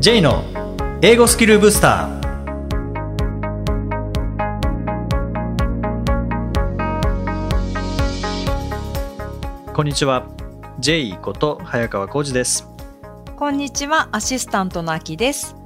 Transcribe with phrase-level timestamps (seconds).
[0.00, 0.44] J の
[1.02, 2.22] 英語スキルブスター
[9.74, 10.24] こんにちは
[10.78, 12.68] J こと早川浩二です
[13.34, 15.56] こんにちは、アシスタントのあきです。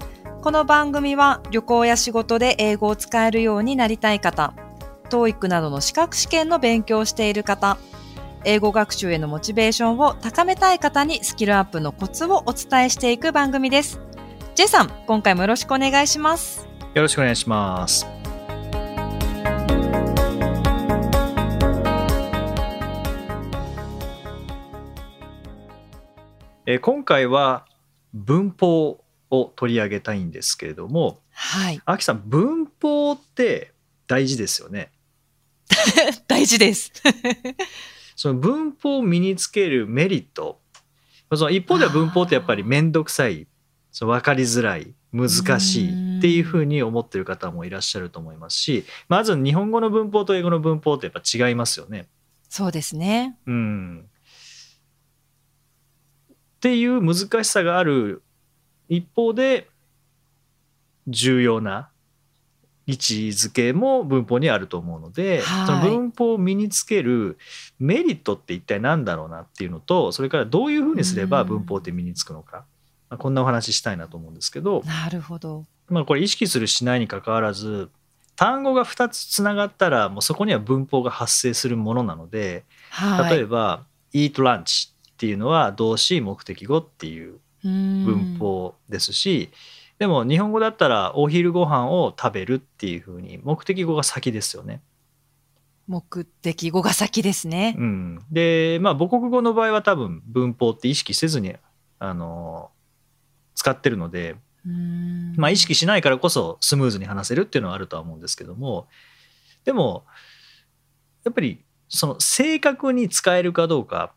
[0.41, 4.55] この番組は旅行や仕事で英語を使えるようになりたい方、
[5.11, 7.77] TOEIC などの資格試験の勉強をしている方、
[8.45, 14.01] 英語学習へのモチベーションを高めたい方にスキルアップのコツをお伝えしていく番組です。
[14.55, 16.69] J さん、今回もよろしくお願いします。
[16.93, 18.07] よろしくお願いします
[26.67, 27.65] えー今回は
[28.13, 31.81] 文法を取り上げたいんですけれどもはい。
[31.87, 33.73] あきさん文法って
[34.07, 34.93] 大事ですよね
[36.29, 36.93] 大事です。
[38.17, 40.61] その文法を身につけるメリット
[41.35, 43.47] その一方では文法ってやっぱり面倒くさい
[43.93, 45.29] その分かりづらい難
[45.61, 52.09] しいっていうふうに思ってる方もいらっしゃると思いますしまず日本語の文法と英語の文法ってやっぱ違いますよね。
[52.49, 53.37] そうですね。
[53.47, 54.03] うん、っ
[56.61, 58.23] ていう難しさがある
[58.89, 59.69] 一方で
[61.09, 61.89] 重要な
[62.87, 67.39] 位置づけも文法にあると思うので、はいその文法を身につける
[67.79, 72.65] メリットって一体何だろうなっていうのとそれからどういうふうにすればうん文法って身につくのか、まあ、
[73.19, 75.65] こんなお話ししたいなと思うんですけど、なるほど。
[75.89, 77.91] まあ、これ意識するしないにかかわらず
[78.37, 83.37] 単語が2つつながったらもうそこには文法が発生するものなので、はい。
[83.37, 88.37] 例えば「eat lunch」っていうのは動詞目的語っていう文文。
[88.39, 89.51] 法ですし、
[89.99, 94.81] でも日本語だったらお昼ご飯を食べるっていうふうに目的語が先ですよね。
[95.87, 97.77] 目的語が先ですね。
[97.79, 101.55] うん、でまあ母国語の場合は多分文法って意識せずに
[101.99, 102.71] あの
[103.55, 104.37] 使ってるので、
[104.67, 105.35] うん。
[105.37, 108.87] まあ、意識しないからこそスムーズに話せるっていうのはあるとは思うんですけども
[109.65, 110.05] でも
[111.25, 114.13] やっぱりその正確に使えるかどうか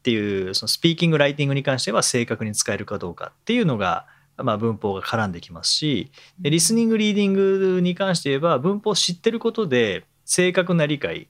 [0.00, 11.28] っていうそのスピーキングライティングに関しては正確に使えるかどうかっていうのが、まあ、文法が絡んできますしでリスニングリーディングに関して言えば文法を知ってることで正確な理解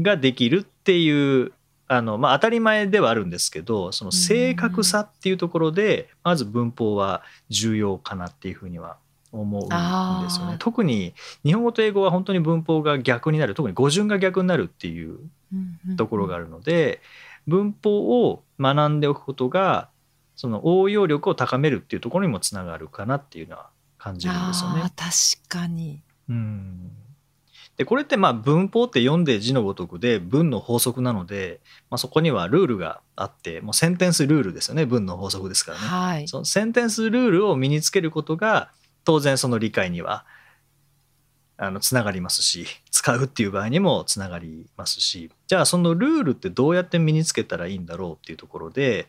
[0.00, 1.52] ができるっていう
[1.88, 8.98] あの、まあ、当たり前ではあるんですけどその正確さっていうところでまず文法は重要かなっていうふうには
[9.32, 9.68] 思うん
[10.24, 10.56] ですよね。
[10.58, 13.54] 特に日本語と英語は本当に文法が逆になる。
[13.54, 15.18] 特に語順が逆になるっていう
[15.96, 17.00] ところがあるので
[17.46, 19.88] 文法を学んでおくことが
[20.36, 23.68] その応用力を高めるっていうところにもつながるかなっていうのは
[23.98, 24.82] 感じるんですよね。
[24.94, 26.00] 確かに。
[26.28, 26.90] うん
[27.78, 35.84] でこれってまあ文法って読んで字のごとくで文の法則なので、まあ、そこにはルールがあってもうセンテンスルールですよね文の法則ですからね。
[35.86, 36.28] はい。
[36.28, 38.72] そのセンテンスルールを身につけることが
[39.04, 40.26] 当然その理解には
[41.56, 49.06] あのつながりますし使うっていう場合にもつながりますしじゃあそのルールってどうやって身につけたらいいんだろうっていうところで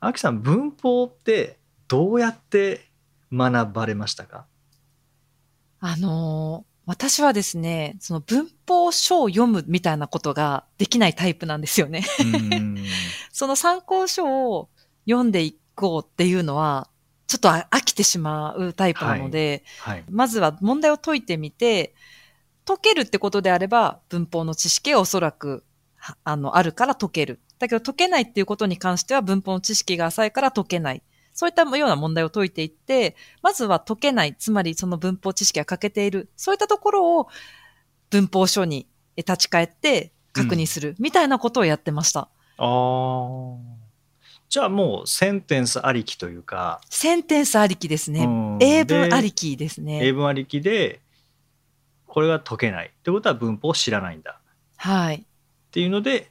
[0.00, 1.56] アキさん文法って
[1.88, 2.88] どうやって
[3.32, 4.44] 学ばれましたか？
[5.80, 12.04] あのー私はですね、その文法書を読むみたいなことができないタイプなんですよね。
[12.20, 12.24] う
[12.56, 12.84] ん
[13.32, 14.68] その参考書を
[15.06, 16.88] 読んでいこうっていうのは、
[17.26, 21.94] ちょっとあ飽きてしまうタイプなので、はいまずは問題を解いてみて、
[22.66, 25.64] 解けるってことであれば、文法の知識はおそらく、
[25.96, 27.40] はあの、あるから解ける。
[27.58, 31.02] だけど解けないっていうことに関しては文法の知識が浅いから解けない。
[31.34, 36.30] そういったような問題を解いていって、まずは解けない、つまりその文法知識が欠けている。
[36.36, 37.28] そういったところを
[38.10, 38.86] 文法書に
[39.16, 42.28] 立ち返って確認する、みたいなことをやってました。
[42.56, 43.56] あー
[44.48, 48.24] じゃあもうセンテンスありきというか、センテンスありきですね。
[48.24, 50.12] うん英文でありきです英ね。
[50.12, 51.00] 文ありきで
[52.06, 54.38] これが解けないってことは文法を知らないんだ
[54.76, 55.16] はい。
[55.16, 55.20] っ
[55.72, 56.30] ていうので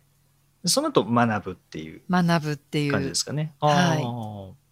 [0.63, 2.91] その後学ぶっていう学ぶっていう。
[2.93, 3.53] 感じですかね。
[3.59, 4.62] はい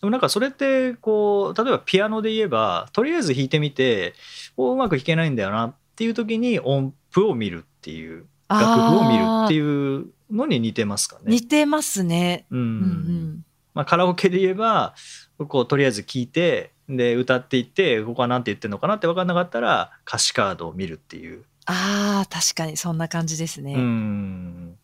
[0.00, 4.14] でもなんかそれってこう例えばピアノで言えばとりあえず弾いてみて
[4.56, 9.56] おうまく弾けないんだよなっていう時に音符を見るっていう楽譜を見るってう。
[9.56, 11.22] いうのに似てますかね。
[11.26, 12.46] 似てますね。
[12.50, 13.44] うんうんうん。
[13.74, 14.94] まあ、カラオケで言えば
[15.38, 21.44] こうとりあえず聞いてで歌っていってここは何て言ってるのかなって分かんなかったら歌詞カードを見るっていう。
[21.66, 23.74] ああ、確かにそんな感じですね。
[23.74, 24.78] うん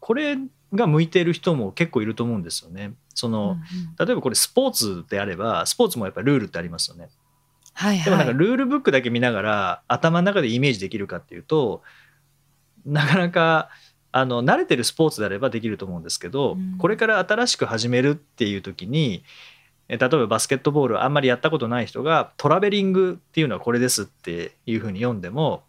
[0.00, 0.36] これ
[0.74, 2.92] が向いている人も結構いると思うんですよね。
[3.14, 3.58] その、うんうん
[4.06, 7.08] 例えばこれスポーツであればスポーツもやっぱルールってありますよね。
[7.72, 8.04] はいはい。
[8.04, 11.82] でもなんかルールブックだけ見ながら頭の中でイメージできるかっていうと
[12.84, 13.70] なかなか
[14.12, 19.24] あの慣れてるスポーツであればできると思うんですけど、うんこれから新しく始めるっていう時に
[19.88, 25.64] え例えばバスケットボールあんまりやったことない人がトラベリングっていうのはこれですっていうふうに読んでも、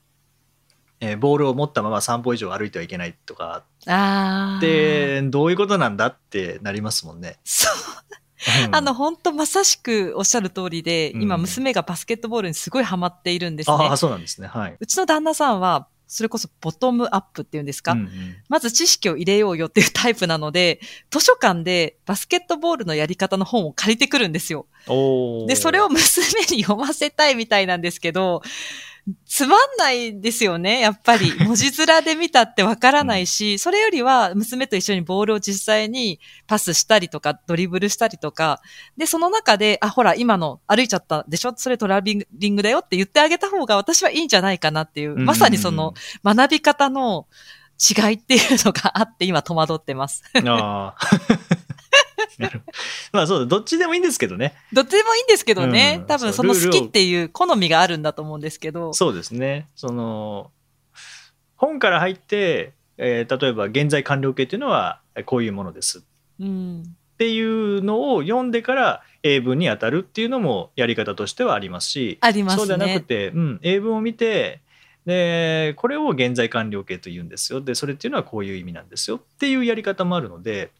[0.99, 4.57] えーボールを持ったまま3歩以上歩いてはいけないとかああ。
[4.57, 7.37] ってどういうことなんだってなりますもんね。
[7.43, 7.73] そう。
[8.67, 13.93] うんあの、本当まさしくおっしゃる通りで、うん今娘がバスケットボールにすごいハマっているんですねあ。
[13.93, 14.77] あそうなんですねはい。
[14.79, 18.09] うちの旦那さんは、それこそボトムアップっていうんですか、うんうん
[18.47, 24.67] まず知識を入れようよっていうタイプなので、図書館でバスケットボールのやり方の本を借りてくるんですよ。
[25.47, 28.43] で、それを娘に読ませたいみたいなんですけど、
[29.27, 31.31] つまんないですよね、やっぱり。
[31.45, 38.61] 文字面で見たってわからないし、それよりは娘と一緒にボールを実際にパスしたりとか、ドリブルしたりとか、
[38.97, 41.53] で、その中で、あ、ほら、今の歩いちゃったでしょ？
[41.55, 45.93] それトラベリングだよって言ってあげた方が私はいいんじゃないかなっていう、まさにその
[46.23, 47.27] 学び方の
[47.77, 50.23] 違いっていうのがあって今戸惑ってます。
[50.33, 51.44] ああ。
[53.11, 58.93] まあそうだどっちでもいいんですけどねどっちでもいいんですけどね、うん多分その好きっていう好みがあるんだと思うんですけど。
[58.93, 60.51] そうですねその
[61.55, 66.03] 本から入って、えー例えば現在完了形っていうのはこういうものです
[66.39, 66.83] うん。
[66.83, 72.49] っていうのを読んでから英文に当たるっていうのもやり方としてはありますしね。
[72.49, 74.59] そうじゃなくて、うん、英文を見て
[75.05, 80.71] でこれを現在完了形と言うんですよでそれっていうのはこういう意味なんですよっていうやり方もあるので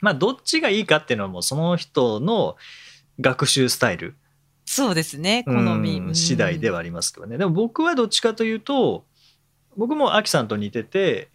[0.00, 2.56] まあどっちがいいかっていうのはもうその人の
[3.20, 4.14] 学習スタイル。
[4.64, 5.98] そうですね、好み。
[5.98, 6.14] うん。
[6.14, 7.38] 次第ではありますけどね。
[7.38, 9.04] でも僕はどっちかというと
[9.76, 11.28] 僕もアキさんと似てて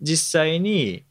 [0.00, 1.04] 実際に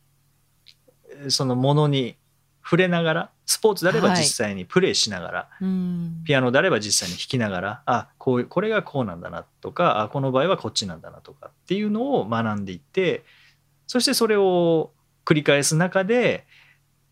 [1.09, 2.15] えーそのものに
[2.63, 4.17] 触れながらスポーツであればはい。
[4.17, 6.21] 実際にプレイしながら、うん。
[6.25, 13.23] ピアノであれば実際に弾きながらあこうこれがこうなんだなとかあこの場合はこっちなんだなとかっていうのを学んでいって
[13.87, 14.91] そしてそれを
[15.25, 16.45] 繰り返す中で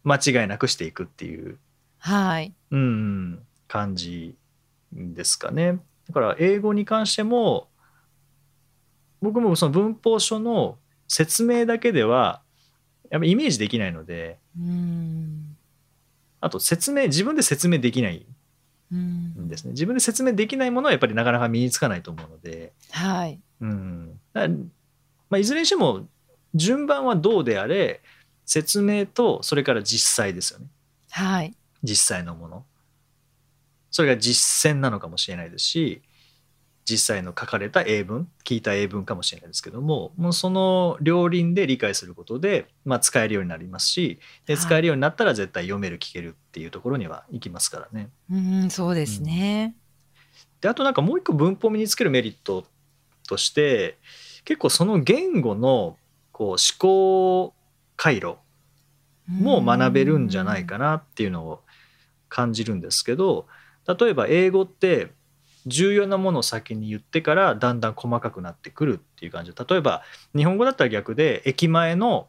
[0.04, 1.58] 間違いなくしていくっていう
[2.00, 2.54] はい。
[2.72, 4.36] うん、感じ
[4.92, 5.80] ですかね。
[6.08, 7.68] だから英語に関しても
[9.22, 10.78] 僕もその文法書の
[11.08, 12.42] 説明だけでは
[13.10, 15.56] やっぱイメージできないのでうん。
[16.40, 18.26] あと説明自分で説明できない
[18.92, 23.40] うんんですね自分で説明できないものはやっぱりなかなか身につかないと思うので、はい。
[23.62, 26.08] うんまあ、いずれにしても
[26.56, 28.02] 順番はどうであれ
[28.46, 30.68] 説明とそれから実際ですよね。
[31.10, 31.54] はい。
[31.84, 32.66] 実際のもの
[33.90, 36.02] それが実践なのかもしれないですし
[36.90, 48.10] 実際の書かれた英文聞いた英文かもしれないですけどももうその両輪で理解することで、まあ、使えるようになりますしではい使えるようになったら絶対読める聞けるっていうところには行きますからね。
[48.32, 49.76] うん、そうですね。
[50.60, 52.66] であとなんかもう一個文法を身につけるメリット
[53.28, 53.98] として
[54.44, 55.98] 結構その言語の
[56.32, 57.54] こう思考
[58.02, 58.38] 回路
[59.28, 61.62] も学べるんじゃないかなっていうのを
[62.30, 63.46] 感じるんですけど
[63.88, 65.12] 例えば英語って
[65.68, 70.02] 重要なものを先に言ってからだんだん細かくなってくるっていう感じで例えば
[70.36, 72.28] 日本語だったら逆で駅前の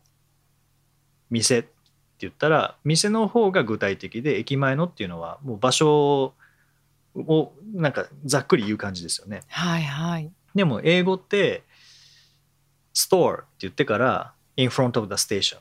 [1.31, 1.71] 店って
[2.19, 6.35] 言ったら店の方が具体的で駅前のっていうのはもう場所
[7.15, 9.41] をなんかざっくり言う感じですよね。
[9.49, 10.31] はいはい。
[10.55, 11.63] でも英語って
[12.95, 15.59] 「store」って言ってから「in front of the station」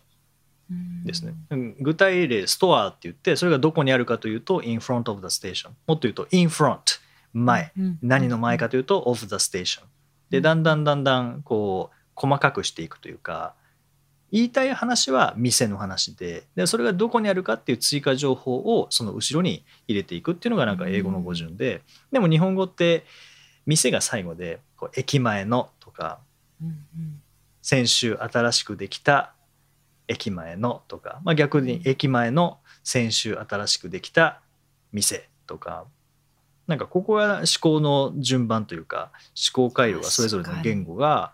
[0.71, 1.33] うんですね。
[1.49, 5.69] うん具体例、ストアって言って、それがどこにあるかというと、in front of the station。
[5.85, 6.79] もっと言うと、in front、
[7.33, 7.71] 前。
[7.77, 9.81] うん何の前かというと、of the station。
[10.29, 13.53] で、だんだんだんだん、こう、細かくしていくというか、
[14.31, 21.81] 言いたい話は店の話で、でそれがどこにあるかっていう追加情報をその後ろに入れていくっていうのがなんか英語の語順で、
[22.13, 23.05] でも日本語って、
[23.65, 26.19] 店が最後で、こう駅前のとか、
[26.61, 27.20] うんうん
[27.61, 29.33] 先週新しくできた
[30.07, 34.41] 駅前のとか、まあ、逆に駅前の先週新しくできた
[34.91, 35.85] 店とか
[36.67, 39.11] なんかここが思考の順番というか
[39.53, 41.33] 思考回路がそれぞれの言語が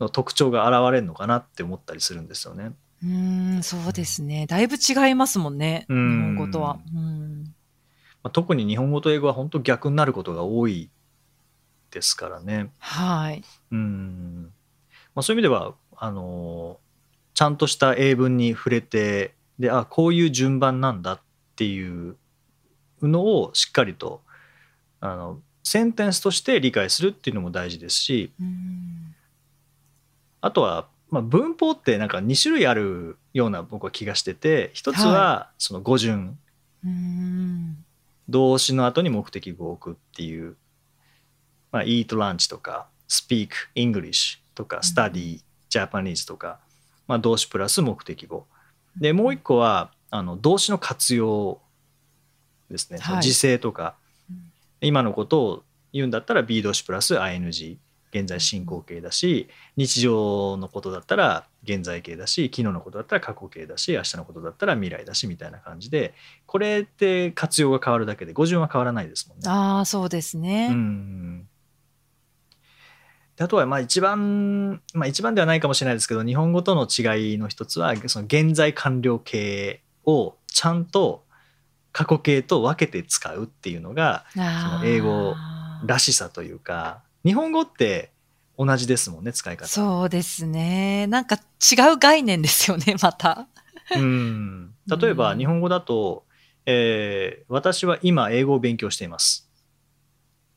[0.00, 2.72] の特徴が現れるのかなって思ったりするんですよね。
[3.02, 4.46] うーん、そうですね。
[4.46, 5.86] だいぶ違いますもんね。
[5.88, 6.78] 日うん本語とは。
[6.94, 7.44] うん。
[8.22, 10.90] まあ、特に日本語と英語は本当逆になることが多い
[11.90, 12.70] ですからね。
[12.78, 13.42] はい。
[13.72, 14.52] うん
[15.18, 16.78] まあ、そういう意味ではあの
[17.34, 21.20] ちゃんとした英文に触れてであこういう順番なんだっ
[21.56, 22.14] ていう
[23.02, 24.20] のをしっかりと
[25.00, 29.16] あのセンテンスとして理解するっていうのも大事ですしうん。
[30.40, 36.38] あとは、まあ、文法ってなんか2種類あるような僕は気がしてて一つはその語順、
[36.84, 37.84] うん。
[38.28, 40.54] 動詞の後に目的語を置くっていう、
[41.72, 46.58] まあ、eat lunch とか speak English とか study Japanese とか
[47.08, 48.46] まあ、動詞プラス目的語。
[48.96, 51.60] でもう一個はあの動詞の活用
[52.70, 53.22] ですね、はい。
[53.22, 53.96] 時制とか。
[54.30, 54.52] うん。
[54.82, 55.62] 今のことを
[55.92, 57.78] 言うんだったら B 動詞プラス ING
[58.10, 66.14] 現在進行形だし日常のことだったら現在形だし昨日のことだったら過去形だし明日のことだったら未来だしみたいな感じで
[66.46, 69.48] これって活用が変わるだけで語順は変わらないですもんね。
[69.48, 70.68] ああ、そうですね。
[70.70, 71.46] うんで
[73.40, 81.24] あとはまあ一番、まあ、一番ではないかもしれないですけど日本語との違いの一つはその現在完了形をちゃんと
[81.92, 85.34] 過去形と分けて使うっていうのがその英語
[85.86, 88.12] らしさというか日本語って
[88.58, 89.68] 同じですもんね使い方。
[89.68, 91.06] そうですね。
[91.06, 93.46] なんか違う概念ですよね、また。
[93.96, 96.24] うん例えばうん日本語だと、
[96.66, 99.48] えー私は今英語を勉強しています」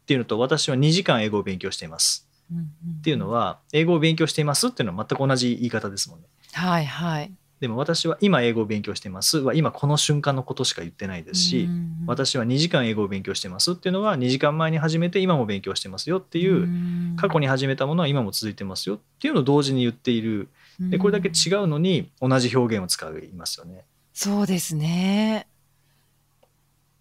[0.03, 3.41] っていうのと「私は2時間英語を勉強しています」っていうのは。
[3.41, 6.27] は英語を勉強していますっていうのは全く同じ言い方ですもんね。
[6.53, 7.31] はいはい。
[7.61, 16.67] でも私は今英語を勉強していますは今この瞬間のことしか言ってないですし、うん私は2時間英語を勉強してますっていうのは2時間前に始めて今も勉強してますよっていう、
[17.15, 23.85] 過去に始めたものは今も続いてますよっていうのを同時に言っているでこれだけ違うのに同じ表現を使いますよね。
[24.13, 25.47] そうですね。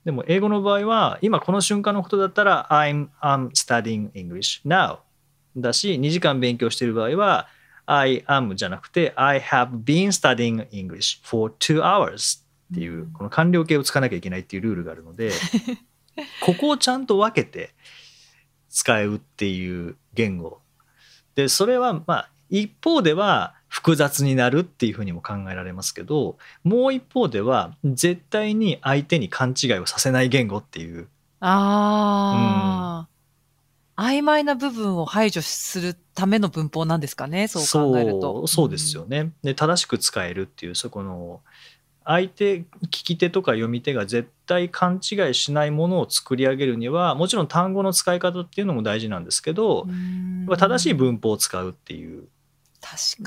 [0.05, 4.99] でも英語の場合は今この瞬間のことだったら I'm, I'm studying English now
[5.57, 7.49] だし2時間勉強している場合は
[7.87, 12.41] I am じゃなくて I have been studying English for two hours
[12.73, 13.13] っていううん。
[13.13, 15.33] この完了形をつかなきゃいけないっていうルールがあるので
[16.41, 17.75] ここをちゃんと分けて
[18.69, 20.61] 使うっていう言語。
[21.35, 31.09] でそれはまあ一方では複雑になるっていうふうにも考えられますけどもう一方では絶対に相手に勘違いをさせない言語っていう。
[31.43, 33.09] ああ、
[34.01, 38.47] 曖昧な部分を排除するための文法なんですかね、そう考えると。
[38.47, 39.33] そうですよね。
[39.43, 41.43] で正しく使えるっていうそこの
[42.05, 49.87] 相手聞き手とか読み手が絶対勘違いしないものを作り上げるにはもちろん単語の使い方っていうのも大事なんですけど、
[50.57, 52.27] 正しい文法を使うっていう。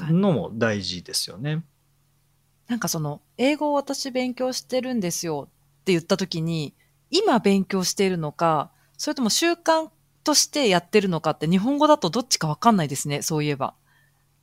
[0.10, 1.64] のも大事ですよね。
[2.68, 6.74] なんかその、英語を私勉強してるんですよって言った時に、
[7.12, 9.90] 今勉強しているのか、それとも習慣
[10.24, 13.74] としてやってるのかって日本語だとどっちかわかんないですね、そういえば。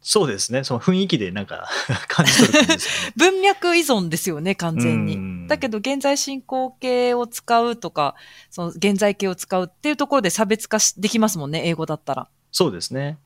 [0.02, 0.64] そうですね。
[0.64, 1.68] その雰囲気でなんか
[2.08, 2.76] 感じ取るね。
[3.16, 5.16] 文脈依存ですよね、完全うに。
[5.16, 8.14] んだけど、現在進行形を使うとか、
[8.50, 12.28] その現在形を使うっていうところで差別化しできますもんね、英語だったら。
[12.50, 13.18] そうですね。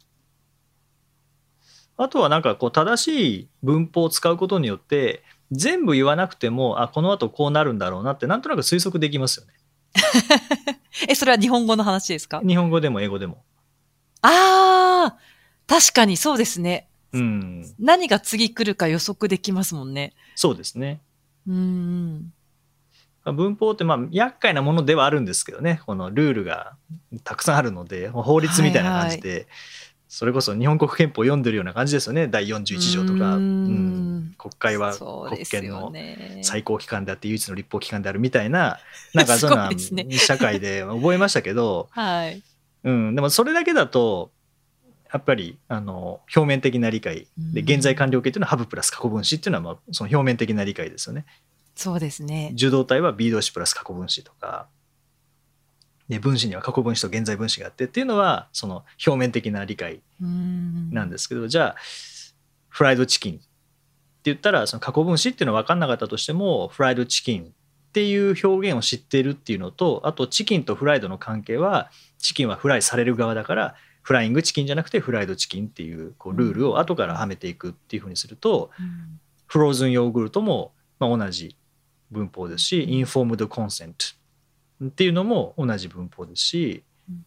[1.96, 9.52] あとはなんかこう正しい文法を使うことによって全部言わなくてもあこの後こうなるんだろうなってなんとなく推測できますよね。
[11.08, 12.40] え、それは日本語の話ですか？
[12.46, 13.42] 日本語でも英語でも。
[14.22, 15.18] ああ
[15.66, 16.88] 確かにそうですね。
[17.12, 20.14] うん、何が次来るか予測できますもんね。
[20.34, 21.00] そうですね。
[21.46, 22.32] うん。
[23.24, 26.76] 文法ってまあ厄介なものではあるんですけどねこのルールが
[27.22, 29.46] たくさんあるので法律みたいな感じで、
[30.14, 32.28] それこそ日本国憲法を読んでるような感じですよね。
[32.28, 34.18] 第41条とか、ううん。
[34.18, 34.34] ん。
[34.38, 36.38] 国会は国権のね。
[36.44, 38.78] 最高機関であって唯一の立法機関であるみたいな
[39.12, 39.72] なんかそんな
[40.16, 42.40] 社会で覚えましたけど、はい。
[42.84, 44.30] うん、でもそれだけだと
[45.12, 47.68] やっぱりあの表面的な理解でうん。
[47.68, 51.26] 現在完了形っていうのはハブプラス過去分詞っていうのはまあその表面的な理解ですよね。
[51.74, 52.52] そうですね。
[52.54, 54.68] 受動体は B 動詞プラス過去分詞とか
[56.08, 60.90] で分詞には過去分詞と現在分詞があってっていうのはその表面的な理解うん。
[60.92, 61.76] なんですけど、じゃあ
[62.68, 63.44] フライドチキンって
[64.24, 67.46] 言ったらその過去分詞っていうのは分かんなかったとしてもフライドチキンっ
[67.92, 81.56] ていう表現を知っているっていうのとあとチキンとフライドの関係はチキンはフライされる側だからフライングチキンじゃなくてフライドチキンっていうこうルールを後からはめていくっていうふうにするとうんフローズンヨーグルトもまあ同じ
[82.10, 84.06] 文法ですしインフォームドコンセント
[84.82, 87.24] っていうのも同じ文法ですしうん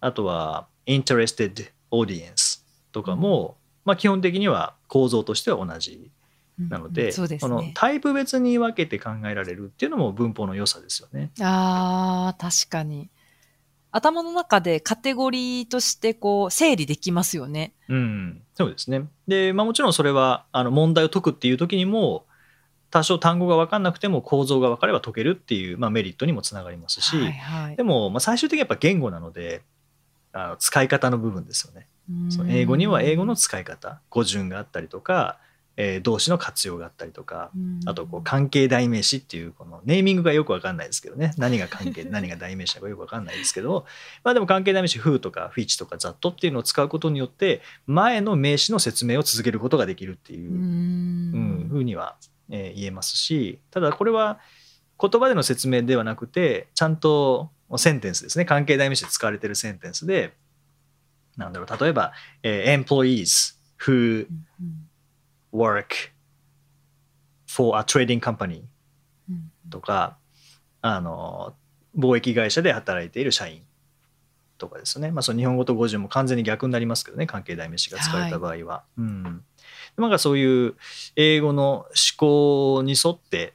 [0.00, 2.62] あとは interested audience
[2.92, 6.10] とかも、まあ、基本的には構造としては同じ
[6.58, 7.72] なので,、そうですこのね。
[7.74, 11.30] タイプ別に分けて考えられるっていうのも文法の良さですよね。
[11.40, 13.10] ああ、確かに。
[13.90, 17.72] 頭の中でカテゴリーとしてこう整理できますよね。
[17.88, 19.06] うん、そうですね。
[19.28, 22.25] で、まあ、もちろんそれはあの問題を解くっていう時にも
[22.90, 27.82] 多少単語が分かんなくても構造が分かれば解けるっていう、まあ、メリットにもつながりますし、はいはいで。
[27.82, 29.62] も、まあ、最終的にやっぱ言語なので
[30.32, 31.88] あの使い方の部分ですよね。
[32.30, 35.38] その英語には英語の使い方語順があったりとか
[35.76, 43.86] えー動詞の活用があったりとかうんあとこう関係代名詞っていうこのネーミングがよくわかんないですけどね何が関係で 何が代名詞なのかよくわかんないですけど
[44.22, 52.16] まあでも関係代名詞 who とか which とか that っていうのを使うことによって前の名詞の説明を続けることができるっていうう、うん、ふうには、
[52.50, 54.38] えー言えますしただこれは
[55.00, 58.44] 言葉での説明ではなくてちゃんとセンテンスですね。
[58.44, 60.34] 関係代名詞で使われてるセンテンスで
[61.36, 62.12] なんだろう例えば、
[62.42, 64.26] えー employees who
[64.60, 64.88] うん
[65.52, 66.10] work
[67.48, 68.62] for a trading company
[69.28, 69.50] うん。
[69.70, 70.16] とか
[70.82, 71.54] あの
[71.96, 73.62] 貿易会社で働いている社員
[74.58, 77.26] とかですね、まあ、その日本語と語順も完全に逆になりますけどね。
[77.26, 78.84] 関係代名詞が使われた場合は。
[78.96, 79.44] うん
[79.96, 80.74] なんかそういう
[81.16, 83.54] 英語の思考に沿って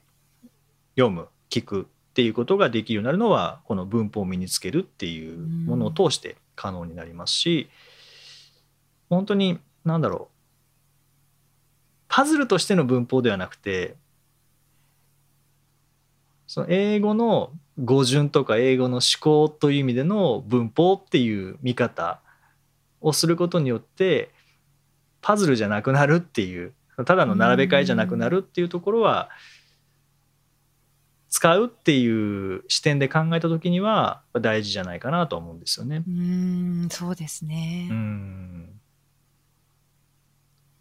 [0.95, 7.69] 読む聞くっていうことができるようになるのはこの文法を身につけるっていうものを通して可能になりますし
[9.09, 10.35] 本当に何だろう
[12.07, 13.95] パズルとしての文法ではなくて
[16.47, 17.51] その英語の
[17.81, 22.19] 語順とか英語の思考という意味での文法っていう見方
[22.99, 24.31] をすることによって
[25.21, 26.73] パズルじゃなくなるっていう
[27.05, 29.29] ただの並べ替えじゃなくなるっていうところは
[31.29, 36.03] 使うっていう視点で考えた時には大事じゃないかなと思うんですよね。
[36.05, 37.87] うーん、そうですね。
[37.89, 38.81] うん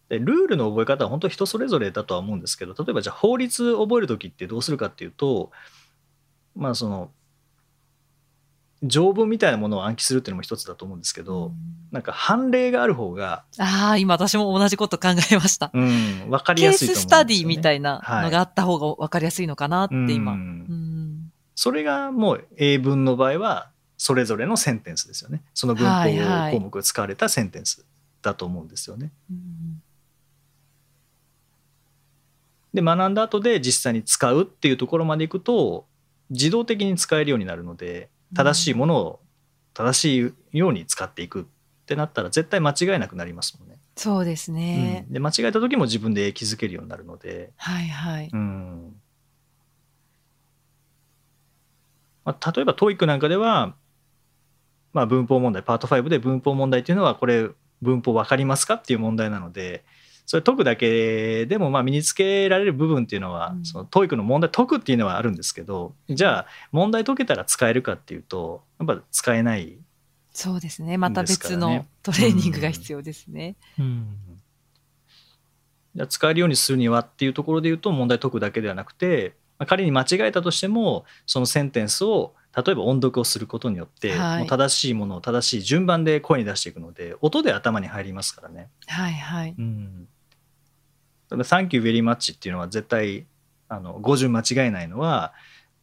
[0.08, 5.52] でルールの覚え方は本当人それぞれだとは思うんですけど例えばじゃあ法律覚える時ってどうするかっていうと
[6.56, 7.12] まあその
[8.82, 11.52] 条文みたいなものを暗記するっていうのも一つだと思うんですけど、うん
[11.90, 15.72] なんか判例がある方が、ああ、今私も同じこと考えました。
[15.74, 16.94] うん、分かりケーやすいと思うんですよ、ね。
[16.94, 20.34] ススタディみたいなはいのがあった方が分かりやすいのかなって今。
[20.34, 27.84] ううんんそれがもう英文の場合はそれぞれのセンテンスですよねその文はいはい法項目が使われたセンテンス
[28.22, 29.10] だと思うんですよね。
[29.30, 29.82] うん
[32.72, 35.86] で学んだ後で実際に使うっていうところまでいくと
[36.30, 39.20] 自動的に使えるようになるので正しいものを
[39.74, 41.44] 正しいように使っていくっ
[41.86, 43.78] てなったら絶対間違いなくなりますもんね。
[43.96, 45.04] そうですね。
[45.06, 48.30] うんで間違えた時も自分で気づけるようになるので、はいはい。
[48.32, 49.00] うん
[52.24, 53.74] まあ、例えば TOEIC なんかでは、
[54.92, 57.48] まあ、文法問題パート5で文法問題っていうのはこれ
[57.82, 59.84] 文法分かりますかっていう問題なので
[60.30, 69.76] それ解くだけでもまあ身につけられる部分っていうのは、うんその TOEIC の問題解くっていうのはあるんですけどじゃあ問題解けたら使えるかっていうとやっぱ使えない
[70.30, 70.98] そうですね。
[70.98, 73.56] また別のトレーニングが必要ですね。
[75.96, 88.68] じゃあ使えるようにするにはっていうところで言うと問題解くだけではなくて、まあ、仮に間違えたとしてもそのセンテンスを例えば音読をすることによって、はいもう正しいものを正しい順番で声に出していくので音で頭に入りますからね。
[88.86, 89.54] はいはい。
[89.58, 90.08] うん、
[91.30, 93.26] だから「Thank you very much」っていうのは絶対
[93.68, 95.32] あの語順間違えないのは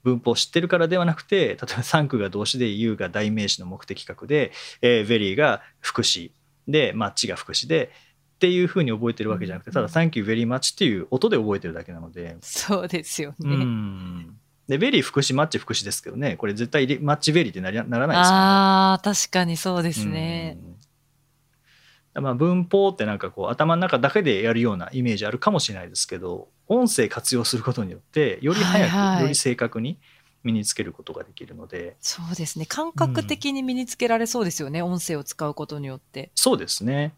[0.04, 6.32] 文法を知ってるからではなくて例えば「Thank」が動詞で「You」が代名詞の目的格で「えー、Very」が副詞
[6.68, 7.92] で「Much」が副詞で
[8.36, 12.38] っていうふうに覚えてるわけじゃなくてただ「Thank you very much」っていう音で覚えてるだけなので。
[12.42, 13.56] そうですようね。
[13.56, 18.38] んで、 very 副詞、 much 副詞ですけどね、これ絶対リマッチベリーってなりならないですよね。
[18.38, 20.58] ああ、確かにそうですね。
[20.62, 20.77] うん
[22.22, 29.22] まあ、文法ってなんかこう頭の中だけでやるようなイメージあるかもしれないですけど音声活用することによってより早く、はいはい。
[29.22, 30.00] より正確に
[30.44, 31.96] 身につけることができるので。
[32.00, 32.66] そうですね。
[32.66, 34.82] 感覚的に身につけられそうですよね。
[34.82, 36.32] 音声を使うことによって。
[36.36, 37.14] そうですね。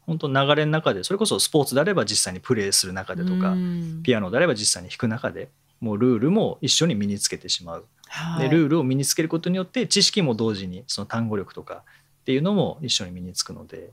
[0.00, 4.02] 本当流れの中でそれこそスポーツであれば実際にプレーする中でとかうん。
[4.02, 5.48] ピアノであれば実際に弾く中で
[5.80, 7.86] もうルールも一緒に身につけてしまう。
[8.08, 8.48] はい。
[8.48, 11.84] でルールを身につけることによって知識も同時にその単語力とか
[12.22, 13.76] っていうのも一緒に身につくので。
[13.76, 13.92] うんうん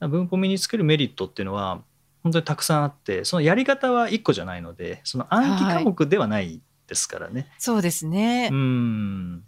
[0.00, 1.82] 文法を身につけるメリットっていうのは
[2.22, 7.48] 本当にたくさんあってそのやり方は1個じゃないのでその暗記科目ではないですからね。
[7.58, 8.54] そうですねう。
[8.54, 9.44] ん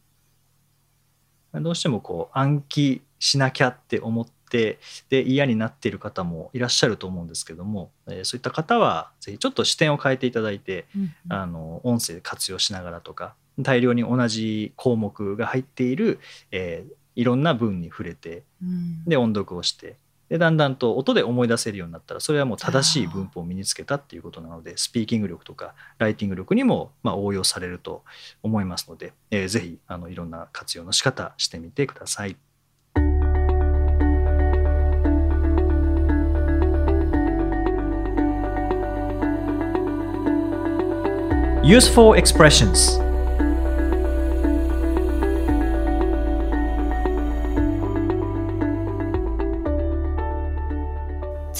[1.54, 4.78] どうしてもこう暗記しなきゃって思って
[5.08, 16.20] で嫌になっている方もいらっしゃると思うんですけども、えーそういった方はぜひちょっと視点を変えていただいてうんうんあの音声活用しながらとか大量に同じ項目が入っている、
[16.52, 19.96] えーいろんな文に触れてうんで音読をして
[20.30, 28.04] でだんだんと音で思い出せるようになったらそれはもう正しい文法を身につけたっていうことなのでスピーキング力とかライティング力にもまあ応用されると
[28.42, 32.36] 思いますので、えーぜひあのいろんな活用の仕方してみてください。
[41.62, 43.09] Useful expressions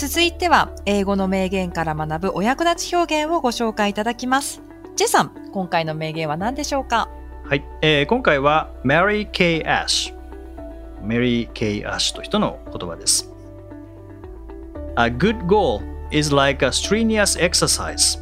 [0.01, 4.63] 続いては、英語の名言から学ぶお役立ち表現をご紹介いただきます。
[4.97, 7.11] ジェさん、今回の名言は何でしょうか
[7.45, 9.63] はい、えー今回は Mary K.
[9.67, 10.15] Ash
[11.05, 13.31] Mary Kay Ash という人の言葉です。
[14.97, 18.19] A good goal is like a strenuous exercise.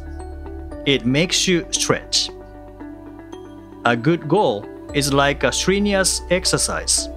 [0.85, 2.29] It makes you stretch.
[3.85, 7.09] A good goal is like a strenuous exercise.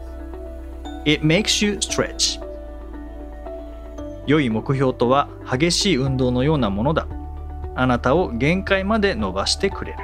[1.04, 2.41] It makes you stretch.
[4.26, 7.06] 良い目標とは激しい運動のようなものだ。
[7.74, 9.98] あなたを限界まで伸ばしてくれる。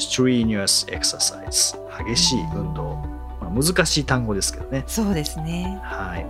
[0.00, 2.96] strenuous exercise 激しい運動、
[3.40, 5.78] まあ、難しい単語ですけどねそうですね。
[5.82, 6.26] はい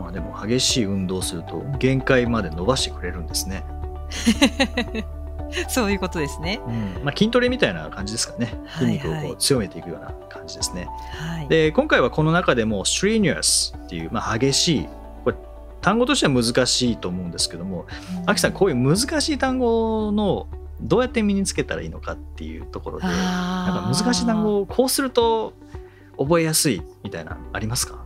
[0.00, 3.64] まあでも激しい運動をすると限界まで伸ばしてくれるんですね、
[5.68, 6.60] そういうことですね。
[6.66, 7.04] うん。
[7.04, 8.54] まあ、筋トレみたいな感じですかね。
[8.66, 10.88] はいはい筋肉をこう強めていくような感じですね、
[11.18, 11.48] はい。
[11.48, 14.88] で今回はこの中でも strenuous っていう、まあ、激しい。
[15.24, 15.36] これ
[15.80, 17.86] 単語としては難しいと思うんですけども
[18.26, 20.46] アキさんこういう難しい単語の
[20.80, 25.52] どうやって身につけたらいいのかっていうところでなんか難しい単語をこうすると
[26.18, 28.01] 覚えやすいみたいなのありますか？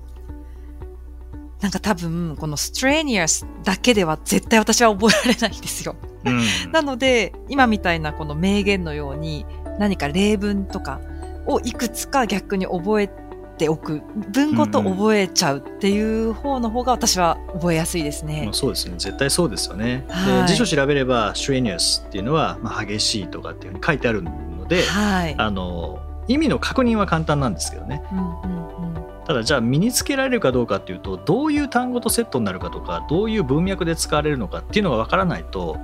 [1.60, 5.96] なんか多分、この strenuous だけでは絶対私は覚えられないんですよ。
[6.24, 9.46] うんなので、今みたいなこの名言のように、
[9.78, 11.00] 何か例文とか
[11.46, 13.10] をいくつか逆に覚え
[13.58, 14.02] ておく。
[14.32, 18.52] 文語と覚えちゃうっていう方の方が私は覚えやすいですねまあ。
[18.52, 25.34] そうですね絶対そうですよね、はいで辞書調べれば strenuous っていうのは、まあ、激しいとかっていうふうに書いてあるので、はい。
[25.38, 28.95] あの意味の確認は簡単なんですけどねうんうんうん
[29.26, 35.78] ただじゃあ身につけられるかどうかっていうとどういう単語とセットになるかとかどういう文脈で使われるのかっていうのがわからないと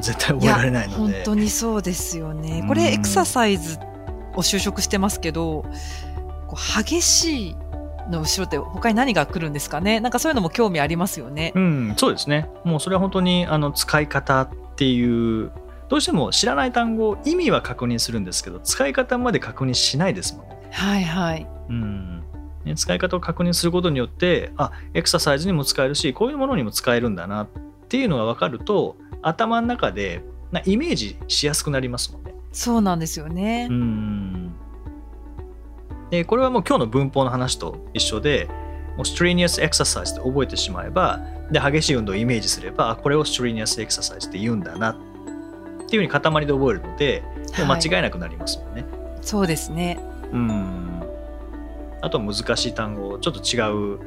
[0.00, 2.62] 絶対覚えられないの本で当にそうですよね。
[2.66, 3.78] こうんれエクササイズ
[4.34, 5.64] を就職してますけど、
[6.46, 7.56] こう激しい
[8.08, 10.00] の後ろって他に何が来るんですかね？
[10.00, 11.52] なんかそういうのも興味ありますよね。
[11.54, 12.48] うん、そうですね。
[12.64, 15.50] もうそれは本当にあの使い方っていう、
[15.88, 20.56] どうしても知らない単語、意味は確認するんですけど、使い方まで確認しないですもんね。
[20.70, 21.46] はいはい。
[21.68, 22.19] うん
[22.64, 27.48] ね使い方を確認することによって、あエクササイズにも使えるし、こういうものにも使えるんだなっ
[27.88, 32.34] ていうのが分かると、頭の中でなイメージしやすくなりますもんね。
[32.52, 33.68] そうなんですよね。
[33.70, 34.54] うん
[36.10, 38.48] でこれはもう今日の文法の話と一緒で、
[38.96, 41.20] もう strenuous exercise って覚えてしまえば、
[41.50, 44.96] で激しい運動をイメージすれば、あこれを strenuous exercise って言うんだなっ
[45.88, 47.22] ていうふうに塊で覚えるので、
[47.58, 48.84] もう間違いなくなりますもんね。
[49.22, 50.00] そうですね。
[50.32, 50.89] うん。
[52.00, 54.00] あとは難しい単語、ちょっと違う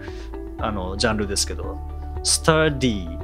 [0.59, 1.77] あのジャンルですけど、
[2.23, 3.19] sturdy、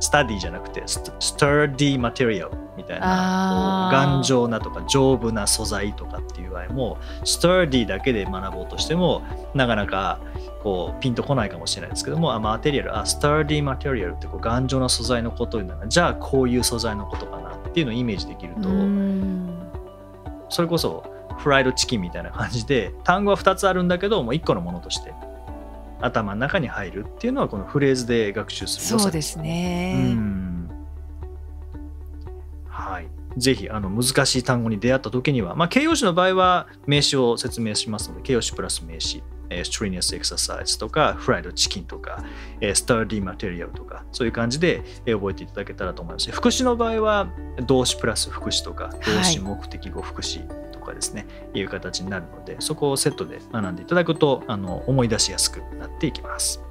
[0.00, 3.96] study じゃなくて、st- sturdy material みたいな、あー。
[3.96, 9.22] こう頑丈なとか丈夫な素材とかっていう場合も、sturdy だけで学ぼうとしても、
[9.54, 10.20] なかなか
[10.62, 15.88] こうピンとこないかもしれないですけども、あ、マテリアル、あ、sturdy material ってこう頑丈な素材のことになる。
[15.88, 19.50] じゃあこういう素材のことかなっていうのをイメージできるうと、ん。
[20.48, 21.04] それこそ
[21.42, 25.12] フライドチキンみたいな感じで単語は2つあるんだけどもう1個のものとして
[26.00, 30.12] 頭の中に入るっていうのはこのフレーズで学習するそうですうね。
[30.14, 30.70] ん。
[32.68, 33.08] はい。
[33.36, 42.24] ぜひあの難しい単語に出会った時には、まあ、形容詞の場合は名詞を説明しますので形容詞プラス名詞、えー、strenuous exercise とかフライドチキンとか、
[42.60, 46.24] えー、sturdy material とかそういう感じで、えー覚えていただけたらと思います。
[46.24, 47.28] し副詞の場合は
[47.66, 50.69] 動詞プラス副詞とか動詞目的語副詞とか
[51.00, 56.62] ですね、い、う形になるのでそこをセットで学んでいただくとあの思い出しやすくなっていきます。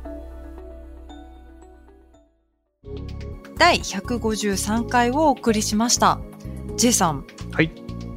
[3.58, 6.20] 第153回をお送りしました。
[6.78, 7.72] J さん、はい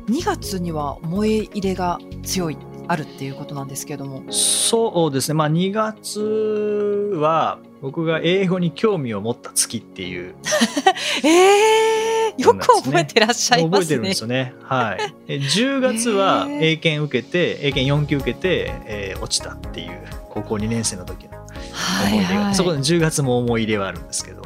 [0.07, 4.23] 2月には思い入れが強い、あるっていうことなんですけども。
[4.31, 6.21] そうですね、まあ、2月
[7.17, 10.35] は僕が英語に興味を持った月っていう
[11.25, 14.21] えー、よく覚えてらっしゃいますね覚えてるんです。
[14.23, 14.55] よね。
[14.63, 21.39] はい、え10月は 英検受けて英検4級受けて、えー落ちたっていう高校2年生の時の
[21.73, 22.55] はい思い出が、はい。
[22.55, 24.43] そこで10月も思い入れはあるんですけど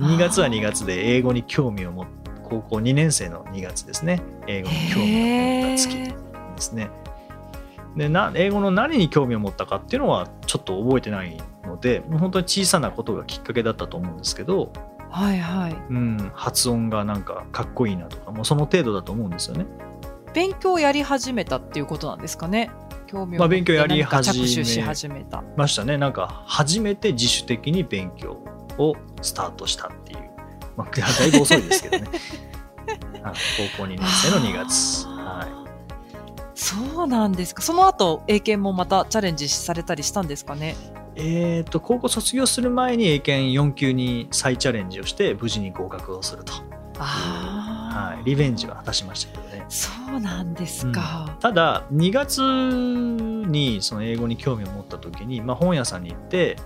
[0.00, 6.90] 2月は2月で英語に興味を持った高校2年生の2月ですね英語に興味を持った月ですね。
[7.96, 14.72] でな英語の何に興味を持ったかっていうのはちょっと覚えてないので本当に小さなことがきっかけだったと思うんですけど、
[15.10, 15.76] はいはい。
[15.90, 19.66] うん、発音がなんかかっこいいなとかもうその程度だと思うんですよね。
[20.34, 22.70] 勉強をやり始めたっていうことなんですかね？
[23.06, 25.42] 興味をまあ勉強やり始めし始めた。
[25.56, 28.42] ましたねなんか初めて自主的に勉強
[28.76, 30.30] をスタートしたっていう、
[30.76, 32.10] まあ、だいぶ遅いですけどね
[33.22, 33.34] はい
[33.76, 35.15] 高校2年生の2月。
[36.56, 37.62] はそうなんですか。
[37.62, 40.74] その後、英検もまたチャレンジされたりしたんですかね。
[41.16, 46.52] い、えー、と高校卒業する前に英検4級に再チャレンジをして無事に合格をすると、
[46.98, 51.36] ああ、はい、リベンジは果たしましたけどねそうなんですか。
[51.40, 56.56] ただ2月にその英語に興味を持った時に、まあ、本屋さんに行って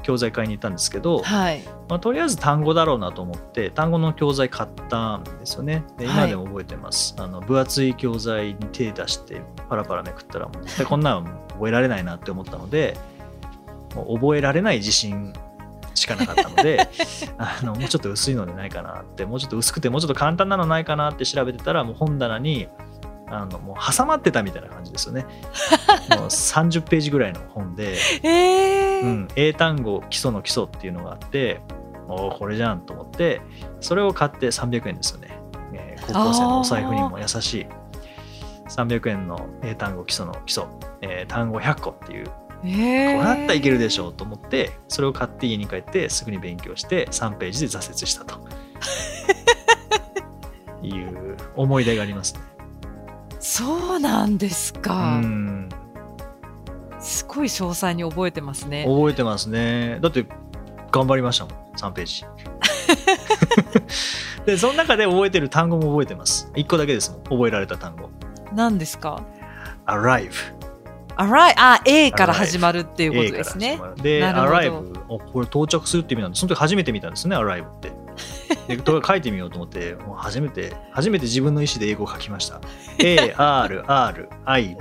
[0.00, 1.62] 教材買いに行ったんですけど、はい。
[1.88, 5.84] まあ、とりあえず単語だろうなと思って単語の教材買ったんですよね。
[5.96, 12.96] で今でも覚えてます、あの分厚い教材に手出してパラパラめくったらもう絶対こんなの覚えられないなって思ったので
[13.94, 15.32] もう覚えられない自信
[15.94, 16.88] しかなかったので
[17.38, 22.68] あのもうちょっと薄いのでないかなってもうちょっと薄くてもうちょっと簡単なのないかなって調べてたらもう本棚に
[23.30, 25.26] あのもう挟まってたみたいな感じですよね。
[26.16, 31.60] もう30ページぐらいの本でええうん、英単語基礎の基礎っていうのがあって
[32.08, 33.40] おーこれじゃんと思って
[33.80, 35.38] それを買って300円ですよね、
[35.72, 37.66] えー高校生のお財布にも優しい。
[38.68, 40.64] 300円の英単語基礎の基礎、
[41.00, 42.26] えー単語100個っていう。
[42.26, 42.32] こ
[42.64, 48.40] えれえだったらいけるでしょうと思ってそれを買って家に帰ってすぐに勉強して3ページで挫折したと。
[50.82, 52.40] いう思い出がありますね。
[53.40, 55.18] そうなんですうか。
[55.18, 55.68] ん。
[57.00, 58.84] すごい詳細に覚えてますね。
[58.84, 59.98] 覚えてますね。
[60.00, 60.26] だって
[60.90, 62.24] 頑張りましたもん3ページ。
[64.46, 66.50] でその中で覚えてる単語も覚えてます。
[66.54, 68.10] 1個だけですもん覚えられた単語。
[68.52, 69.22] 何ですか
[69.86, 70.32] ？Arrive
[71.16, 73.78] ?arrive、あ、A から始まるっていうことですね。
[73.96, 77.92] で arrive おこれ到着するって意味なんでその時初めて見たんですね arrive って
[78.66, 82.60] でと書いてみようと思ってもう初めて初めて自分の意思で英語を書きました。
[82.98, 83.82] ARRIVE
[84.44, 84.76] はい。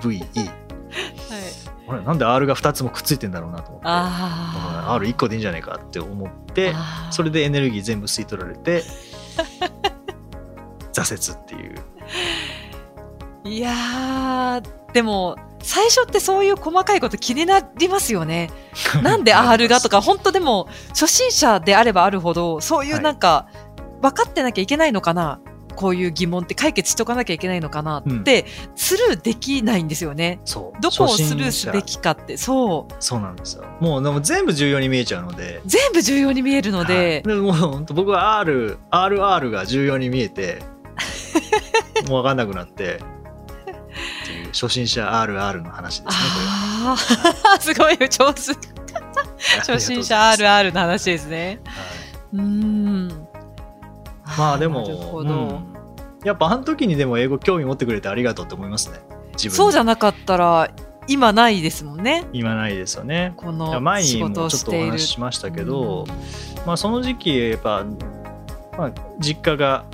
[1.85, 3.87] これなんで R が2つもくっついてんだろうなと思って。
[3.87, 4.99] ああ。
[4.99, 6.73] R1 個でいいんじゃないかって思って
[7.11, 8.83] それでエネルギー全部吸い取られて
[10.93, 11.75] 挫折っていう。
[13.45, 18.49] いやー、でも、最初ってそういう細かいこと気になりますよね。
[19.03, 23.47] なんで R がとか、本当でも、初心者であればあるほど、そういうなんか、
[24.01, 25.41] 分かってなきゃいけないのかな
[25.75, 30.39] こういう疑問って解決しとかなきゃいけないのかなって、スルーできないんですよね。
[30.45, 30.81] そう。
[30.81, 32.93] どこをスルーすべきかって、そう。
[32.99, 33.65] そうなんですよ。
[33.81, 35.61] もうでも全部重要に見えちゃうので。
[35.65, 37.35] 全部重要に見えるので、はい。
[37.35, 40.63] もう本当僕は R RR が重要に見えて
[42.07, 43.01] もう分かんなくなって
[44.27, 46.95] っていう初心者 RR の話ですねあ
[47.55, 48.41] あ、 すごい上手。
[49.59, 51.61] 初心者 RR の話ですね。
[51.65, 51.83] は
[52.33, 53.09] うーん。
[53.09, 53.13] い
[54.37, 55.77] まあでもうん
[56.25, 58.99] やっぱあの時にでも英語興味持ってくれてありがとうと思いますね
[59.33, 60.69] 自分そうじゃんなかったら、
[61.07, 62.25] 今ないですもんね。
[62.33, 64.85] 今ないですよねこの前にもちょっとお。
[64.87, 66.05] 話ししましたけど、
[66.65, 67.85] まあ、その時期やっぱ、
[68.77, 69.85] まあ、実家が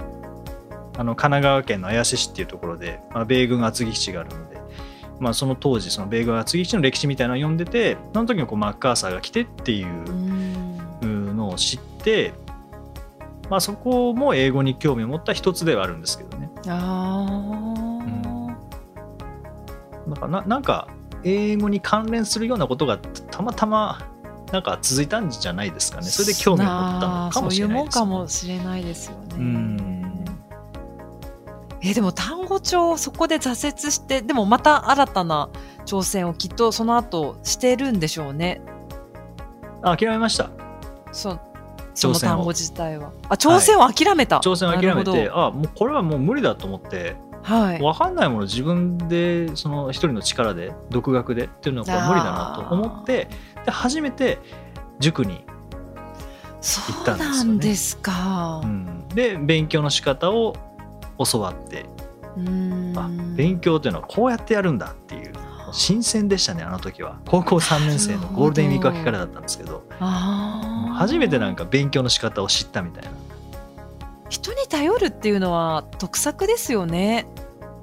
[0.98, 4.58] あの神奈川県の綾瀬市っていうところで、まあ、米軍厚木基地があるので、
[5.20, 10.54] まあ、その当時その米軍厚木基地の歴史みたいなのを読んでてその時にこうマッカーサーが来てっていううん。
[11.34, 12.34] のを知って、
[13.50, 16.50] まあ、そこも英語に興味を持った一つではあるんですけどね。
[16.68, 18.04] ああ、
[20.10, 20.88] なんかななんか
[21.24, 24.00] 英語に関連するようなことがたまたま
[24.52, 26.08] なんか続いたんじゃないですかね。
[26.08, 29.36] それで興味を持ったのかもしれないですそういうもんかもしれないですよね。
[29.38, 29.93] うん
[31.86, 35.50] えでも単語帳そこで挫折してでもまた新たな
[35.86, 38.62] 挑戦をきっとその後してるんでしょうね。
[39.82, 40.50] あ諦めました
[41.12, 41.38] そ
[41.94, 43.12] その単語自体は。
[43.28, 44.38] あ挑戦を諦めた。
[44.38, 47.80] 挑戦を諦めてあもうこれはもう無理だと思ってはい。
[47.80, 53.28] 分かんないもの自分でその一人の力で独学でっていうのは無理だなと思って
[53.66, 54.40] で初めて
[55.00, 55.44] 塾に、
[56.62, 56.82] そ
[57.14, 58.62] うなんですか。
[58.64, 60.56] うんで勉強の仕方を
[61.18, 61.86] 教わって。
[62.96, 65.34] あ勉強っていうのはこうやってやるんだっていう。
[65.72, 67.20] 新鮮でしたねあの時は。
[67.26, 69.84] 高校3年生のゴールデンウィーク明けからだったんですけど。
[70.00, 73.10] 初めてなんか勉強の仕方を知ったみたいな。
[74.30, 77.28] 人に頼るっていうのは得策ですよね。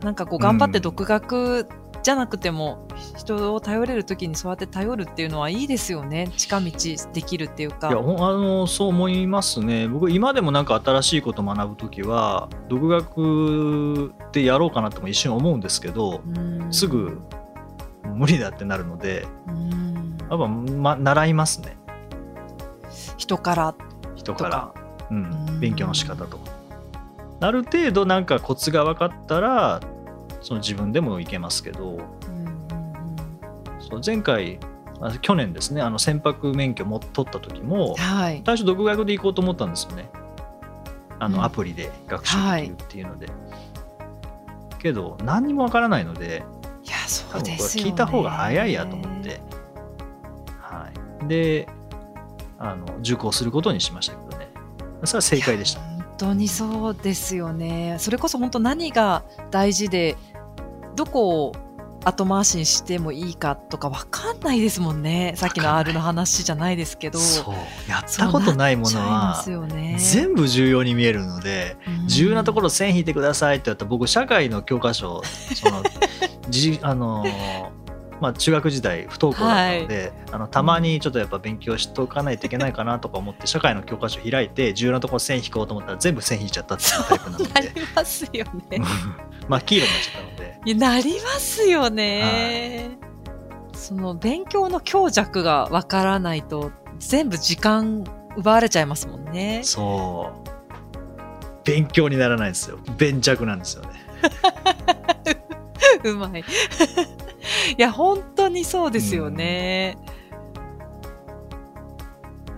[0.03, 1.69] なんかこう頑張って独学
[2.03, 2.87] じゃなくても、
[3.17, 6.29] 人を頼れる時にそうやって頼るっていうのはいいですよね。
[6.37, 6.71] 近道
[7.13, 7.89] できるっていうか。
[7.89, 9.87] いやあのそう思いますね。
[9.87, 16.73] 僕今でもなんか新しいこと学ぶ時は独学でやろうかなっても一瞬思うんですけどうん。
[16.73, 17.21] すぐ
[18.15, 20.17] 無理だってなるのでうん。
[20.31, 21.77] やっぱ、ま、習いますね。
[23.19, 23.75] 人から。
[24.15, 24.73] 人から。
[25.11, 25.23] ううん。
[25.57, 26.39] ん、勉強の仕方と。
[26.39, 26.61] か
[27.41, 29.81] ある程度なんかコツが分かったら
[30.41, 31.99] その自分でもいけますけど
[33.79, 34.59] そう前回
[35.01, 38.43] あ去年ですねあの船舶免許も取った時もはい。
[38.45, 40.11] 最初独学で行こうと思ったんですよね。
[41.19, 41.33] あうん。
[41.33, 43.27] のアプリで学習できるっていうので、
[44.79, 46.43] けど何にもわからないので
[46.85, 47.91] いや、そうですよね。
[47.91, 49.41] 聞いた方が早いやと思って、
[50.61, 50.91] は
[51.25, 51.67] い、で
[52.59, 54.49] あの受講することにしましたけどね。
[55.05, 55.81] それは正解でした。
[55.81, 55.90] 本
[56.21, 57.97] 当にそうですよね。
[57.99, 60.17] それこそ本当何が大事で、
[60.95, 61.53] どこを
[62.05, 65.33] 後回しにしてもいいかとか分かんないですもんね。
[65.37, 67.19] さっきの R の話じゃないですけど。
[67.89, 69.43] やったことないものは
[69.99, 75.83] 全部重要に見えるのでうん重要なところ線引いてくださいって言ったら僕社会の教科書その
[76.49, 77.25] じあの
[78.21, 88.83] まあ中学時代不登校だったので、あのたまにちょっとやっぱ勉強しておかないといけないかなとか思って社会の教科書開いて重要なところ線引こうと思ったら全部線引いちゃったっていうタイプなのなりで ますよね。
[89.49, 92.99] まあ黄色になっちゃったのでいやなりますよね。
[93.73, 98.05] その勉強の強弱がわからないと全部時間
[98.37, 99.63] 奪われちゃいますもんね。
[99.65, 100.51] そう
[101.65, 103.91] 勉強にならないんですよ弁弱なんですよね
[106.05, 106.45] うまい。
[107.77, 109.97] いや、本当にそうですよね。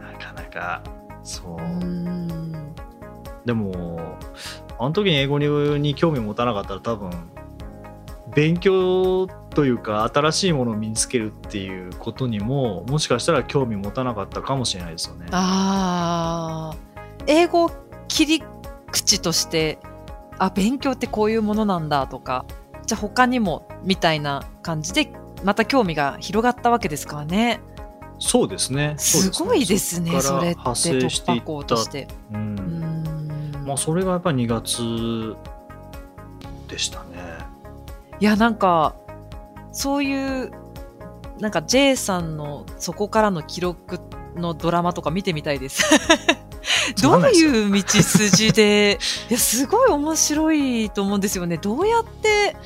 [0.01, 0.83] なかなか
[1.23, 2.75] そう、うん。
[3.45, 4.01] でも
[4.79, 7.11] あの時に英語に興味持たなかったら多分
[8.35, 15.27] 勉強というか新しいものを身につけるっていうことにももしかしたら興味持たなかったかもしれないですよね。
[15.31, 16.77] ああ。
[17.27, 17.71] 英語を
[18.09, 18.43] 切り
[18.91, 19.79] 口として、
[20.39, 22.45] あ、勉強ってこういうものなんだとか、
[22.87, 25.13] じゃあ他にもみたいな感じで、
[25.45, 27.61] また興味が広がったわけですからね。
[28.19, 28.95] そうですね。
[28.99, 32.09] すごいですね、それってとして。
[32.33, 32.35] う。
[32.35, 35.37] うんんまあそれがやっぱり2月
[36.69, 37.07] でしたね。
[38.21, 38.95] いや、なんか、
[39.73, 40.53] そういう、
[41.41, 43.99] なんか J さんのそこからの記録
[44.37, 45.83] のドラマとか見てみたいです。
[46.97, 48.99] つ どういう道筋で、
[49.31, 51.57] いや、すごい面白いと思うんですよね。
[51.59, 52.57] どうやって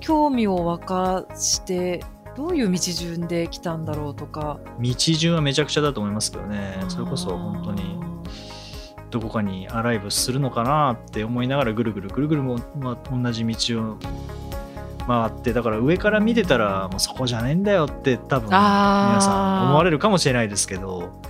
[0.00, 2.04] 興味を沸かして、
[2.36, 4.58] どういう道順で来たんだろうとか。
[4.78, 6.78] 道順はめちゃくちゃだと思いますけどね。
[6.88, 7.98] それこそ本当に
[9.10, 13.98] どこかにアライブするのかなって思いながらぐるぐるぐるぐるも、まあ、同じ道を
[15.06, 21.20] 回ってだから上から見てたらもうそこじゃねえんだよって多分皆さん思われるかもしれないですけど、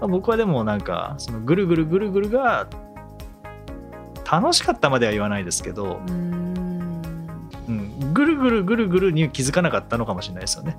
[0.00, 2.68] まあ、僕はでもなんかそのぐるぐるぐるぐるが
[4.30, 6.48] 楽しかったまでは言わないですけどう、ーん。
[7.68, 10.76] うん、ぐるぐるぐるぐるに気づかなかったのかもしれないですよね。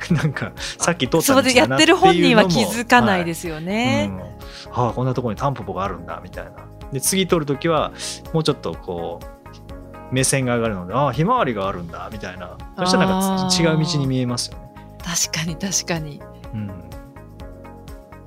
[0.10, 4.10] なんかさっき通ったやってる本人は気づかないはですよね。
[4.10, 6.52] うん、はあこんなところにタンポポがあるんだみたいな
[6.92, 7.92] で次撮るときは
[8.32, 16.20] もうちょっとこう目線が上がるのでああひまわりがあるんだみたいなそしたらなんか違う道に見えますよね、確かに確かに。
[16.54, 16.89] うん、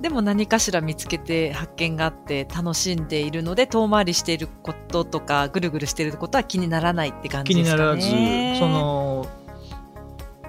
[0.04, 7.84] でも何かしら見つけて発見があって楽しんでいるので遠回りしていることとかぐるぐるしていることは気にならないって感じ気にですかね。
[7.86, 9.26] ならずその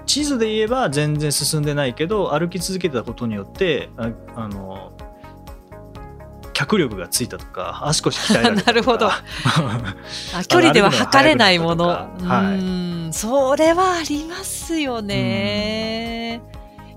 [0.04, 4.92] 地図で言えば全然進んでないけど歩き続けたことによってああの
[6.52, 9.24] 脚力がついたとか足腰鍛えられた なるほど あ
[10.46, 11.86] 距離では測れないもの。
[11.88, 16.42] はいうーんそれはありますよね。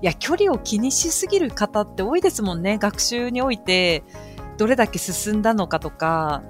[0.02, 2.78] いや距離を気にしすぎる方って多いですもんね。
[2.78, 4.02] 学習において
[4.56, 6.42] どれだけ進んだのかとか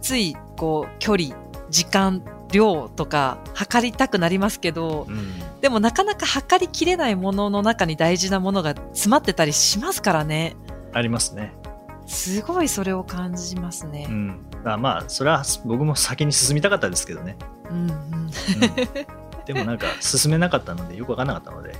[0.00, 1.36] ついこう距離
[1.70, 5.32] 時間量とか測りたくなりますけどうん。
[5.60, 10.56] でもなかなか測りきれないものの中に大事なものが詰まってたりしますからね。
[10.92, 11.54] ありますね。
[12.06, 14.06] すごいそれを感じますね。
[14.10, 14.12] う。
[14.12, 17.36] ん、あまあそれは僕も先に進みたかったですけどね、
[17.70, 17.92] うんうん。
[17.92, 18.30] うん。
[19.46, 21.76] でもなんか進めなかったのでよく分かんなかったので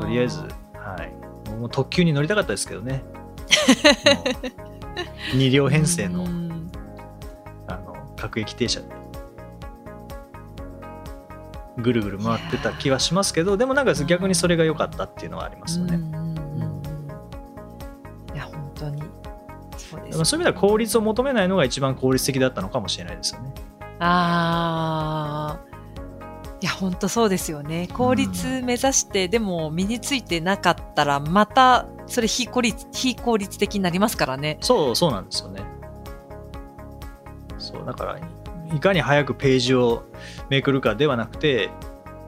[0.00, 0.40] とりあえず、
[0.74, 1.12] はい、
[1.44, 3.02] 僕も特急に乗りたかったですけどね。
[5.34, 6.70] 2両編成のうん。
[7.66, 8.86] あの各駅停車で
[11.78, 15.96] ぐるぐる回ってた気はしますけどでもなんか逆にそれが良かったっていうのはありますよね。
[18.34, 19.02] いや本当に。
[19.76, 23.54] そうです、まあそういう意味では効率を求めないのが一番効率的だったのかもしれないですよね。
[24.00, 25.67] ああ
[26.60, 34.58] いや本当そうですよね効率目指して、でも身についてなかったらまたそれ非効率非効率的になりますからね。
[34.60, 35.62] そうそうなんですよね。
[37.58, 38.18] そうだから
[38.74, 40.04] いかに早くページを
[40.48, 41.70] めくるかではなくて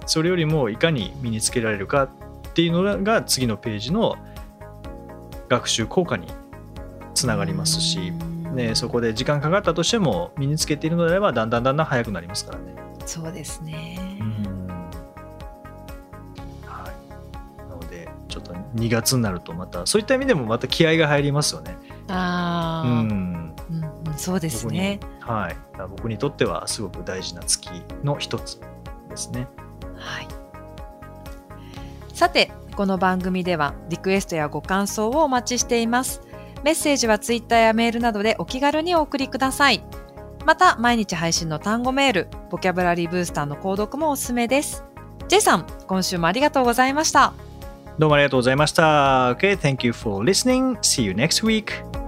[0.07, 2.09] それよりもいかに身につけられるかっ
[2.53, 4.17] ていうのが次のページの
[5.49, 6.29] 学習効果に
[7.15, 8.13] つながりますし、
[8.55, 12.75] ね、そこで時間かかったとしても身につけているのであればだんだんだんだん早くなりますからね。
[13.07, 14.00] そうですね。
[18.75, 21.77] 2月になるとまたそういった意味でもまた気合が入りますよね。
[22.09, 23.55] ああ、うんうん
[24.07, 25.01] うん、そうですね。
[25.21, 25.57] はい、
[25.91, 27.71] 僕にとってはすごく大事な月
[28.05, 28.61] の一つ
[29.09, 29.49] ですね。
[29.97, 30.29] はい。
[32.15, 36.23] さて、この番組ではリクエストやご感想をお待ちしています。
[36.63, 39.83] メッセージはツイッターやメールなどでお気軽にお送りください。
[40.47, 44.85] また、毎日配信の単語メール、ボキャブラリーブースターの購読もおすすめです。
[45.29, 47.33] J さん、今週もありがとうございました。
[48.01, 49.33] どうもありがとうございました。
[49.33, 50.79] Okay, thank you for listening.
[50.79, 52.00] See you next week.